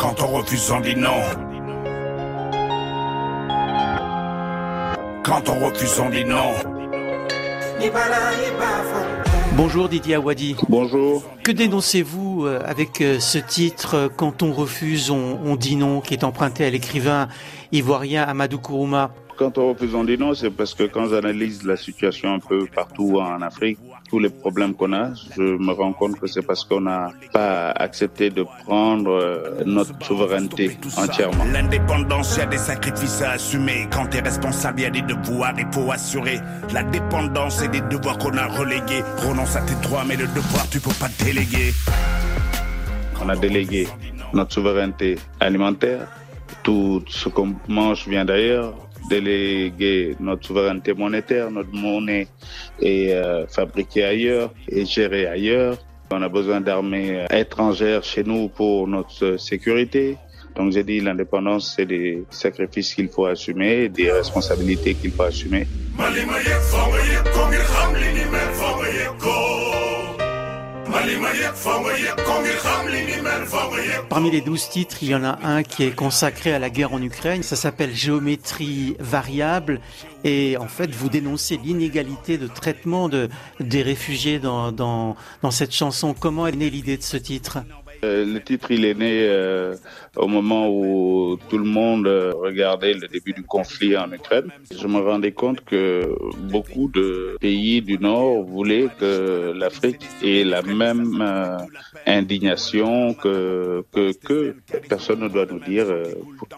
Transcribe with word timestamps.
Quand 0.00 0.22
on 0.22 0.28
refuse, 0.28 0.70
on 0.70 0.80
dit 0.80 0.96
non. 0.96 1.20
Quand 5.22 5.46
on 5.50 5.66
refuse, 5.66 6.00
on 6.00 6.08
dit 6.08 6.24
non. 6.24 6.54
Bonjour 9.58 9.90
Didier 9.90 10.14
Awadi. 10.14 10.56
Bonjour. 10.70 11.22
Que 11.44 11.52
dénoncez-vous 11.52 12.46
euh, 12.46 12.62
avec 12.64 13.02
euh, 13.02 13.20
ce 13.20 13.36
titre 13.36 13.94
euh, 13.94 14.08
Quand 14.08 14.42
on 14.42 14.52
refuse, 14.52 15.10
on, 15.10 15.38
on 15.44 15.56
dit 15.56 15.76
non, 15.76 16.00
qui 16.00 16.14
est 16.14 16.24
emprunté 16.24 16.64
à 16.64 16.70
l'écrivain 16.70 17.28
ivoirien 17.70 18.22
Amadou 18.22 18.58
Kourouma? 18.58 19.12
Quand 19.36 19.58
on 19.58 19.74
refuse, 19.74 19.94
on 19.94 20.04
dit 20.04 20.16
non, 20.16 20.32
c'est 20.32 20.50
parce 20.50 20.72
que 20.72 20.84
quand 20.84 21.08
j'analyse 21.08 21.62
la 21.64 21.76
situation 21.76 22.32
un 22.32 22.40
peu 22.40 22.64
partout 22.74 23.18
en 23.20 23.42
Afrique, 23.42 23.78
tous 24.10 24.18
les 24.18 24.28
problèmes 24.28 24.74
qu'on 24.74 24.92
a, 24.92 25.12
je 25.36 25.42
me 25.42 25.72
rends 25.72 25.92
compte 25.92 26.18
que 26.18 26.26
c'est 26.26 26.42
parce 26.42 26.64
qu'on 26.64 26.80
n'a 26.80 27.12
pas 27.32 27.70
accepté 27.70 28.28
de 28.30 28.44
prendre 28.64 29.62
notre 29.64 29.94
souveraineté 30.04 30.76
entièrement. 30.96 31.44
L'indépendance, 31.44 32.34
il 32.36 32.40
y 32.40 32.42
a 32.42 32.46
des 32.46 32.58
sacrifices 32.58 33.22
à 33.22 33.30
assumer. 33.32 33.86
Quand 33.92 34.06
t'es 34.06 34.20
responsable, 34.20 34.80
il 34.80 34.82
y 34.82 34.86
a 34.86 34.90
des 34.90 35.02
devoirs, 35.02 35.54
il 35.56 35.66
faut 35.72 35.90
assurer. 35.92 36.40
La 36.74 36.82
dépendance 36.82 37.62
et 37.62 37.68
des 37.68 37.82
devoirs 37.82 38.18
qu'on 38.18 38.36
a 38.36 38.46
relégués. 38.46 39.02
Renonce 39.28 39.54
à 39.54 39.60
tes 39.60 39.76
droits, 39.86 40.04
mais 40.06 40.16
le 40.16 40.26
devoir, 40.26 40.68
tu 40.70 40.80
peux 40.80 40.90
pas 40.98 41.08
déléguer. 41.24 41.72
On 43.22 43.28
a 43.28 43.36
délégué 43.36 43.86
notre 44.32 44.52
souveraineté 44.52 45.18
alimentaire. 45.38 46.08
Tout 46.64 47.04
ce 47.08 47.28
qu'on 47.28 47.54
mange 47.68 48.08
vient 48.08 48.24
d'ailleurs 48.24 48.74
déléguer 49.10 50.16
notre 50.20 50.46
souveraineté 50.46 50.94
monétaire, 50.94 51.50
notre 51.50 51.72
monnaie 51.72 52.28
est 52.80 53.12
euh, 53.12 53.46
fabriquée 53.48 54.04
ailleurs 54.04 54.52
et 54.68 54.86
gérée 54.86 55.26
ailleurs. 55.26 55.76
On 56.12 56.22
a 56.22 56.28
besoin 56.28 56.60
d'armées 56.60 57.26
étrangères 57.30 58.02
chez 58.02 58.24
nous 58.24 58.48
pour 58.48 58.88
notre 58.88 59.36
sécurité. 59.36 60.16
Donc 60.56 60.72
j'ai 60.72 60.84
dit 60.84 61.00
l'indépendance, 61.00 61.74
c'est 61.76 61.86
des 61.86 62.24
sacrifices 62.30 62.94
qu'il 62.94 63.08
faut 63.08 63.26
assumer, 63.26 63.88
des 63.88 64.10
responsabilités 64.10 64.94
qu'il 64.94 65.12
faut 65.12 65.22
assumer. 65.22 65.66
Parmi 74.08 74.30
les 74.30 74.40
douze 74.40 74.68
titres, 74.68 74.98
il 75.02 75.08
y 75.08 75.14
en 75.14 75.24
a 75.24 75.38
un 75.42 75.62
qui 75.62 75.84
est 75.84 75.94
consacré 75.94 76.52
à 76.52 76.58
la 76.58 76.70
guerre 76.70 76.92
en 76.92 77.02
Ukraine. 77.02 77.42
Ça 77.42 77.56
s'appelle 77.56 77.94
Géométrie 77.94 78.96
variable. 78.98 79.80
Et 80.24 80.56
en 80.58 80.68
fait, 80.68 80.90
vous 80.90 81.08
dénoncez 81.08 81.58
l'inégalité 81.62 82.38
de 82.38 82.46
traitement 82.46 83.08
de, 83.08 83.28
des 83.60 83.82
réfugiés 83.82 84.38
dans 84.38 85.16
cette 85.50 85.74
chanson. 85.74 86.14
Comment 86.18 86.46
est 86.46 86.56
née 86.56 86.70
l'idée 86.70 86.96
de 86.96 87.02
ce 87.02 87.16
titre? 87.16 87.58
Euh, 88.02 88.24
le 88.24 88.40
titre, 88.40 88.70
il 88.70 88.84
est 88.84 88.94
né 88.94 89.26
euh, 89.28 89.74
au 90.16 90.26
moment 90.26 90.68
où 90.70 91.38
tout 91.48 91.58
le 91.58 91.64
monde 91.64 92.06
euh, 92.06 92.32
regardait 92.34 92.94
le 92.94 93.06
début 93.08 93.32
du 93.32 93.42
conflit 93.42 93.96
en 93.96 94.10
Ukraine. 94.12 94.48
Je 94.70 94.86
me 94.86 94.98
rendais 94.98 95.32
compte 95.32 95.62
que 95.64 96.14
beaucoup 96.50 96.88
de 96.88 97.36
pays 97.40 97.82
du 97.82 97.98
Nord 97.98 98.44
voulaient 98.44 98.88
que 98.98 99.52
l'Afrique 99.54 100.06
ait 100.22 100.44
la 100.44 100.62
même 100.62 101.22
indignation 102.06 103.14
que, 103.14 103.84
que, 103.92 104.12
que 104.12 104.56
personne 104.88 105.20
ne 105.20 105.28
doit 105.28 105.46
nous 105.46 105.60
dire 105.60 105.86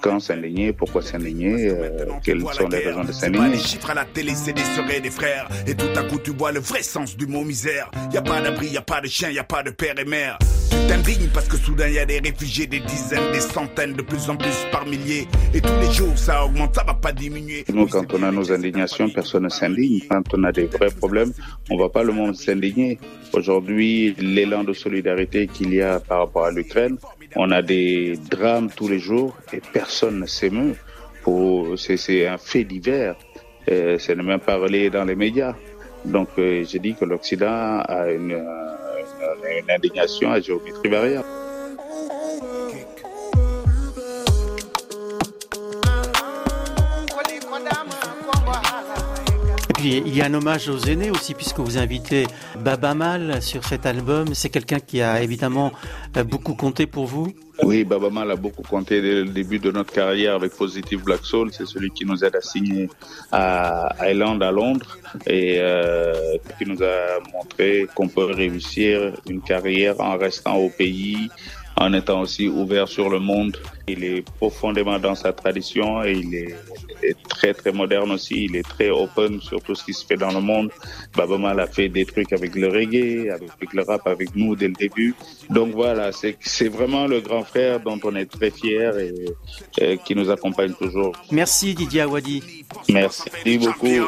quand 0.00 0.20
s'indigner, 0.20 0.72
pourquoi 0.72 1.02
s'indigner, 1.02 1.72
quelles 2.24 2.40
sont 2.40 2.68
les 2.68 2.78
raisons 2.78 3.04
de 3.04 3.12
s'indigner. 3.12 3.50
Les 3.50 3.58
chiffres 3.58 3.90
à 3.90 3.94
la 3.94 4.04
télé, 4.04 4.32
c'est 4.34 4.52
des 4.52 4.62
sœurs 4.62 4.90
et 4.90 5.00
des 5.00 5.10
frères. 5.10 5.48
Et 5.66 5.74
tout 5.74 5.86
à 5.96 6.04
coup, 6.04 6.18
tu 6.22 6.32
vois 6.32 6.52
le 6.52 6.60
vrai 6.60 6.82
sens 6.82 7.16
du 7.16 7.26
mot 7.26 7.44
misère. 7.44 7.90
Y 8.12 8.16
a 8.16 8.22
pas 8.22 8.40
d'abri, 8.40 8.68
y 8.68 8.76
a 8.76 8.82
pas 8.82 9.00
de 9.00 9.08
chien, 9.08 9.30
y 9.30 9.38
a 9.38 9.44
pas 9.44 9.62
de 9.62 9.70
père 9.70 9.98
et 9.98 10.04
mère. 10.04 10.38
T'indignes 10.88 11.28
parce 11.32 11.48
que 11.48 11.56
soudain 11.56 11.88
y 11.88 11.98
a 11.98 12.04
des 12.04 12.18
réfugiés, 12.18 12.66
des 12.66 12.80
dizaines, 12.80 13.32
des 13.32 13.40
centaines, 13.40 13.94
de 13.94 14.02
plus 14.02 14.28
en 14.28 14.36
plus 14.36 14.66
par 14.70 14.86
milliers. 14.86 15.26
Et 15.54 15.60
tous 15.60 15.78
les 15.80 15.92
jours 15.92 16.16
ça 16.16 16.44
augmente, 16.44 16.74
ça 16.74 16.84
va 16.84 16.94
pas 16.94 17.12
diminuer. 17.12 17.64
Nous, 17.72 17.86
quand 17.86 18.12
on 18.14 18.22
a 18.22 18.30
nos 18.30 18.52
indignations, 18.52 19.08
personne 19.08 19.44
ne 19.44 19.48
s'indigne. 19.48 20.00
Quand 20.08 20.22
on 20.34 20.44
a 20.44 20.52
des 20.52 20.66
vrais 20.66 20.90
problèmes, 20.90 21.32
on 21.70 21.76
va 21.76 21.88
pas 21.88 22.02
le 22.02 22.12
monde 22.12 22.36
s'indigner. 22.36 22.98
Aujourd'hui, 23.32 24.14
l'élan 24.18 24.64
de 24.64 24.72
solidarité 24.72 25.46
qu'il 25.46 25.72
y 25.74 25.82
a 25.82 26.00
par 26.00 26.20
rapport 26.20 26.46
à 26.46 26.50
l'Ukraine, 26.50 26.96
on 27.36 27.50
a 27.50 27.62
des 27.62 28.18
drames 28.30 28.70
tous 28.74 28.88
les 28.88 28.98
jours 28.98 29.36
et 29.52 29.60
personne 29.72 30.20
ne 30.20 30.26
s'émeut. 30.26 30.74
C'est 31.76 32.26
un 32.26 32.38
fait 32.38 32.64
divers. 32.64 33.16
Euh, 33.70 33.96
c'est 33.98 34.16
ne 34.16 34.22
même 34.22 34.40
pas 34.40 34.56
relayé 34.56 34.90
dans 34.90 35.04
les 35.04 35.14
médias. 35.14 35.54
Donc, 36.04 36.28
euh, 36.38 36.64
j'ai 36.68 36.80
dit 36.80 36.94
que 36.94 37.04
l'Occident 37.04 37.80
a 37.80 38.10
une, 38.10 38.32
une, 38.32 38.81
une 39.50 39.70
indignation 39.70 40.30
à 40.30 40.40
géométrie 40.40 40.88
variable. 40.88 41.26
Et 49.68 49.72
puis 49.74 50.02
il 50.06 50.14
y 50.16 50.22
a 50.22 50.26
un 50.26 50.34
hommage 50.34 50.68
aux 50.68 50.78
aînés 50.78 51.10
aussi, 51.10 51.34
puisque 51.34 51.58
vous 51.58 51.78
invitez 51.78 52.26
Baba 52.60 52.94
Mal 52.94 53.42
sur 53.42 53.64
cet 53.64 53.86
album. 53.86 54.34
C'est 54.34 54.50
quelqu'un 54.50 54.78
qui 54.78 55.02
a 55.02 55.22
évidemment 55.22 55.72
beaucoup 56.24 56.54
compté 56.54 56.86
pour 56.86 57.06
vous. 57.06 57.34
Oui, 57.64 57.84
Baba 57.84 58.10
Mal 58.10 58.30
a 58.30 58.36
beaucoup 58.36 58.62
compté 58.62 59.00
dès 59.00 59.22
le 59.22 59.26
début 59.26 59.60
de 59.60 59.70
notre 59.70 59.92
carrière 59.92 60.34
avec 60.34 60.52
Positive 60.56 61.02
Black 61.04 61.24
Soul. 61.24 61.50
C'est 61.52 61.66
celui 61.66 61.90
qui 61.90 62.04
nous 62.04 62.24
aide 62.24 62.34
à 62.34 62.40
signer 62.40 62.88
à 63.30 63.94
Island 64.02 64.42
à 64.42 64.50
Londres 64.50 64.98
et 65.26 65.58
euh, 65.58 66.12
qui 66.58 66.66
nous 66.66 66.82
a 66.82 67.20
montré 67.32 67.86
qu'on 67.94 68.08
peut 68.08 68.24
réussir 68.24 69.12
une 69.28 69.40
carrière 69.40 70.00
en 70.00 70.16
restant 70.18 70.56
au 70.56 70.70
pays, 70.70 71.30
en 71.76 71.92
étant 71.92 72.20
aussi 72.22 72.48
ouvert 72.48 72.88
sur 72.88 73.08
le 73.08 73.20
monde. 73.20 73.56
Il 73.86 74.02
est 74.02 74.22
profondément 74.38 74.98
dans 74.98 75.14
sa 75.14 75.32
tradition 75.32 76.02
et 76.02 76.12
il 76.12 76.34
est, 76.34 76.56
est 77.02 77.16
très 77.28 77.54
très 77.54 77.72
moderne 77.72 78.10
aussi. 78.12 78.46
Il 78.46 78.56
est 78.56 78.68
très 78.68 78.90
open 78.90 79.40
sur 79.40 79.60
tout 79.62 79.74
ce 79.74 79.84
qui 79.84 79.92
se 79.92 80.04
fait 80.04 80.16
dans 80.16 80.32
le 80.32 80.40
monde. 80.40 80.70
Baba 81.16 81.38
Mal 81.38 81.60
a 81.60 81.66
fait 81.66 81.88
des 81.88 82.04
trucs 82.04 82.32
avec 82.32 82.54
le 82.54 82.68
reggae, 82.68 83.30
avec 83.30 83.72
le 83.72 83.82
rap, 83.82 84.06
avec 84.06 84.34
nous 84.34 84.56
dès 84.56 84.68
le 84.68 84.74
début. 84.74 85.14
Donc 85.50 85.72
voilà, 85.72 86.12
c'est 86.12 86.36
c'est 86.40 86.68
vraiment 86.68 87.06
le 87.06 87.20
grand 87.20 87.44
frère 87.44 87.80
dont 87.80 88.00
on 88.04 88.14
est 88.16 88.26
très 88.26 88.50
fier 88.50 88.98
et, 88.98 89.14
et 89.78 89.98
qui 89.98 90.14
nous 90.14 90.30
accompagne 90.30 90.72
toujours. 90.74 91.12
Merci 91.30 91.74
Didier 91.74 92.02
Awadi. 92.02 92.64
Merci 92.88 93.58
beaucoup. 93.58 94.06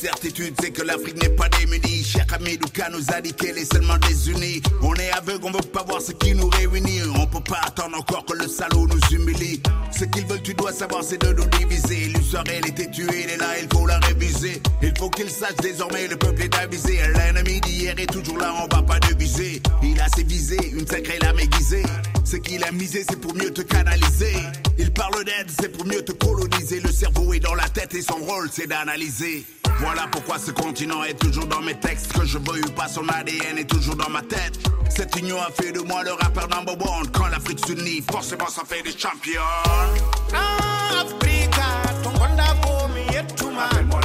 Certitude, 0.00 0.54
c'est 0.60 0.70
que 0.70 0.82
l'Afrique 0.82 1.22
n'est 1.22 1.34
pas 1.36 1.48
démunie. 1.48 2.02
Cheikh 2.02 2.32
Hamidouka 2.32 2.88
nous 2.90 3.04
a 3.12 3.20
dit 3.20 3.34
qu'elle 3.34 3.58
est 3.58 3.70
seulement 3.70 3.98
désunie. 3.98 4.62
On 4.80 4.94
est 4.94 5.10
aveugle, 5.10 5.44
on 5.44 5.50
veut 5.50 5.60
pas 5.60 5.84
voir 5.86 6.00
ce 6.00 6.12
qui 6.12 6.34
nous 6.34 6.48
réunit. 6.48 7.02
On 7.16 7.26
peut 7.26 7.42
pas 7.42 7.60
attendre 7.66 7.98
encore 7.98 8.24
que 8.24 8.34
le 8.34 8.48
salaud 8.48 8.86
nous 8.86 9.16
humilie. 9.16 9.60
Ce 9.96 10.04
qu'ils 10.04 10.26
veulent, 10.26 10.42
tu 10.42 10.54
dois 10.54 10.72
savoir, 10.72 11.04
c'est 11.04 11.20
de 11.20 11.32
nous 11.34 11.44
diviser. 11.58 12.12
L'histoire, 12.14 12.44
elle 12.48 12.66
était 12.66 12.90
tuée, 12.90 13.24
elle 13.24 13.30
est 13.30 13.36
là, 13.36 13.58
il 13.60 13.68
faut 13.70 13.86
la 13.86 13.98
réviser. 13.98 14.62
Il 14.82 14.94
faut 14.96 15.10
qu'ils 15.10 15.30
sachent 15.30 15.56
désormais, 15.56 16.08
le 16.08 16.16
peuple 16.16 16.42
est 16.44 16.54
avisé. 16.56 16.98
L'ennemi 17.14 17.60
d'hier 17.60 17.94
est 17.98 18.10
toujours 18.10 18.38
là, 18.38 18.54
on 18.56 18.74
va 18.74 18.82
pas 18.82 18.98
deviser. 19.00 19.60
Il 19.82 20.00
a 20.00 20.08
ses 20.08 20.22
visées, 20.22 20.70
une 20.72 20.86
sacrée 20.86 21.18
lame 21.18 21.40
aiguisée. 21.40 21.82
Ce 22.24 22.36
qu'il 22.36 22.64
a 22.64 22.72
misé, 22.72 23.04
c'est 23.06 23.20
pour 23.20 23.34
mieux 23.34 23.50
te 23.50 23.60
canaliser. 23.60 24.34
Il 24.78 24.92
parle 24.92 25.24
d'aide, 25.24 25.50
c'est 25.60 25.68
pour 25.68 25.84
mieux 25.84 26.02
te 26.02 26.12
coloniser. 26.12 26.80
Le 26.80 26.90
cerveau 26.90 27.34
est 27.34 27.40
dans 27.40 27.54
la 27.54 27.68
tête 27.68 27.94
et 27.94 28.02
son 28.02 28.16
rôle, 28.24 28.48
c'est 28.50 28.66
d'analyser. 28.66 29.44
Voilà 29.80 30.06
pourquoi 30.12 30.38
ce 30.38 30.50
continent 30.50 31.02
est 31.04 31.18
toujours 31.18 31.46
dans 31.46 31.60
mes 31.62 31.74
textes. 31.74 32.12
Que 32.12 32.24
je 32.24 32.38
veuille 32.38 32.62
ou 32.66 32.70
pas, 32.72 32.86
son 32.86 33.08
ADN 33.08 33.58
est 33.58 33.68
toujours 33.68 33.96
dans 33.96 34.10
ma 34.10 34.20
tête. 34.20 34.58
Cette 34.90 35.16
union 35.16 35.38
a 35.40 35.50
fait 35.50 35.72
de 35.72 35.80
moi 35.80 36.02
le 36.04 36.12
rappeur 36.12 36.48
number 36.48 36.74
one. 36.74 37.08
Quand 37.12 37.28
l'Afrique 37.28 37.64
s'unit, 37.64 38.02
forcément 38.10 38.48
ça 38.48 38.62
fait 38.66 38.82
des 38.82 38.96
champions. 38.96 39.40
Yetuma. 43.12 43.99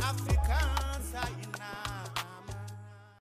African 0.00 0.98
sa 1.12 1.22